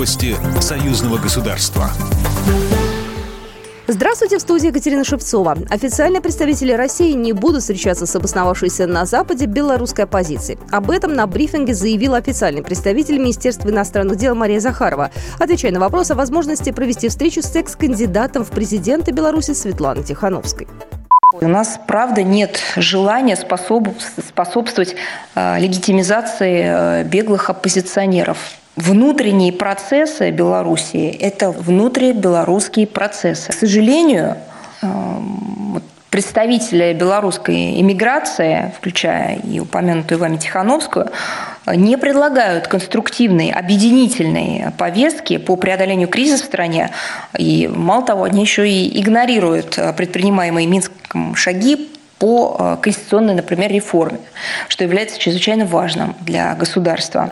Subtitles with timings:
[0.00, 1.90] Новости союзного государства.
[3.86, 5.58] Здравствуйте, в студии Екатерина Шевцова.
[5.68, 10.58] Официальные представители России не будут встречаться с обосновавшейся на Западе белорусской оппозицией.
[10.70, 16.10] Об этом на брифинге заявил официальный представитель Министерства иностранных дел Мария Захарова, отвечая на вопрос
[16.10, 20.66] о возможности провести встречу с экс-кандидатом в президенты Беларуси Светланой Тихановской.
[21.42, 23.88] У нас, правда, нет желания способ,
[24.26, 24.96] способствовать
[25.34, 33.50] э, легитимизации э, беглых оппозиционеров внутренние процессы Белоруссии– это внутрибелорусские процессы.
[33.50, 34.36] К сожалению,
[34.82, 41.10] эм, представители белорусской иммиграции, включая и упомянутую вами Тихановскую,
[41.66, 46.90] не предлагают конструктивной, объединительной повестки по преодолению кризиса в стране.
[47.38, 54.20] И мало того, они еще и игнорируют предпринимаемые Минском шаги по э, конституционной, например, реформе,
[54.68, 57.30] что является чрезвычайно важным для государства.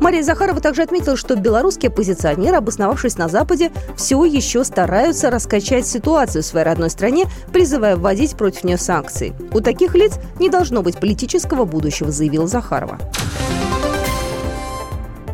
[0.00, 6.42] Мария Захарова также отметила, что белорусские оппозиционеры, обосновавшись на Западе, все еще стараются раскачать ситуацию
[6.42, 9.34] в своей родной стране, призывая вводить против нее санкции.
[9.52, 12.98] У таких лиц не должно быть политического будущего, заявила Захарова.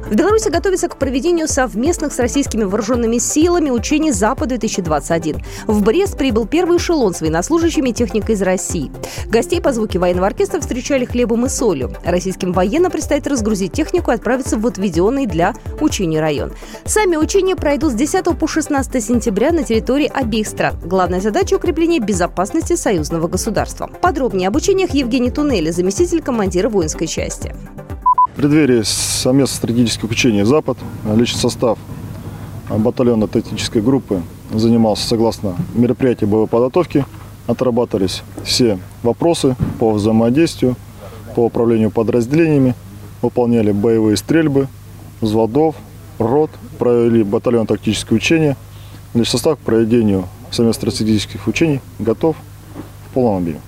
[0.07, 5.43] В Беларуси готовится к проведению совместных с российскими вооруженными силами учений «Запад-2021».
[5.67, 8.93] В Брест прибыл первый эшелон с военнослужащими техникой из России.
[9.27, 11.91] Гостей по звуке военного оркестра встречали хлебом и солью.
[12.05, 16.53] Российским военным предстоит разгрузить технику и отправиться в отведенный для учений район.
[16.85, 20.77] Сами учения пройдут с 10 по 16 сентября на территории обеих стран.
[20.85, 23.91] Главная задача– укрепление безопасности союзного государства.
[24.01, 27.53] Подробнее об учениях Евгений Туннели, заместитель командира воинской части.
[28.37, 31.79] В преддверии совместного стратегического учения «Запад» личный состав
[32.69, 34.21] батальона тактической группы
[34.53, 37.07] занимался согласно мероприятию боевой подготовки.
[37.47, 40.77] Отрабатывались все вопросы по взаимодействию,
[41.35, 42.75] по управлению подразделениями,
[43.23, 44.69] выполняли боевые стрельбы,
[45.23, 45.75] взводов,
[46.19, 48.59] рот, провели батальон тактическое учение.
[49.15, 52.37] Личный состав к проведению совместных стратегических учений готов
[53.09, 53.61] в полном объеме.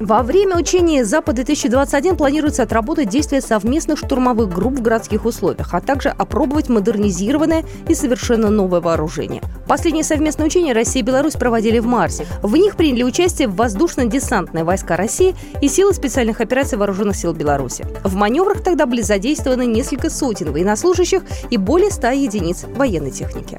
[0.00, 6.10] Во время учения «Запад-2021» планируется отработать действия совместных штурмовых групп в городских условиях, а также
[6.10, 9.42] опробовать модернизированное и совершенно новое вооружение.
[9.66, 12.26] Последние совместные учения Россия и Беларусь проводили в марте.
[12.42, 17.84] В них приняли участие воздушно-десантные войска России и силы специальных операций Вооруженных сил Беларуси.
[18.04, 23.58] В маневрах тогда были задействованы несколько сотен военнослужащих и более 100 единиц военной техники.